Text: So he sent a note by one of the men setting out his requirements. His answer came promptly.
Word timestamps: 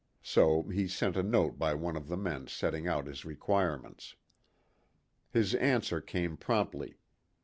So 0.23 0.63
he 0.69 0.87
sent 0.87 1.15
a 1.15 1.21
note 1.21 1.59
by 1.59 1.75
one 1.75 1.95
of 1.95 2.07
the 2.07 2.17
men 2.17 2.47
setting 2.47 2.87
out 2.87 3.05
his 3.05 3.23
requirements. 3.23 4.15
His 5.31 5.53
answer 5.53 6.01
came 6.01 6.37
promptly. 6.37 6.97